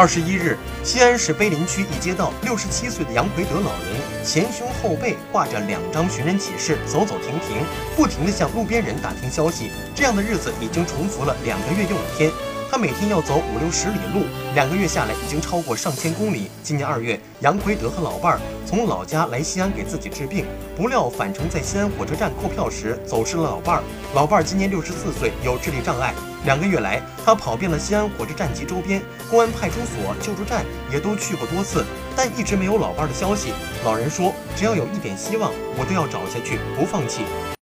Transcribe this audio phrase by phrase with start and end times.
[0.00, 7.58] 二十一日，西安市碑林区一街道，六十七岁的杨奎德老人前胸后背挂着两张寻人启事，走走停停，
[7.94, 9.70] 不停地向路边人打听消息。
[9.94, 12.30] 这样的日子已经重复了两个月又五天。
[12.70, 16.48] 他每天要走五六十里路，两个月下来已经超过上千公里。
[16.62, 20.46] 今年二月，杨奎德和老伴儿从老家来西安给自己治病，
[20.76, 23.82] 不料返程在西安火车站购票时走失了老伴儿。
[24.14, 26.14] 老伴儿今年六十四岁，有智力障碍。
[26.44, 31.84] 两个月来，他跑遍了西安火车站及周边公安派出所、救助站，也都去过多次，
[32.14, 33.52] 但一直没有老伴儿的消息。
[33.84, 37.22] 老人说：“只要有一点希望，我都要找下去，不放弃。”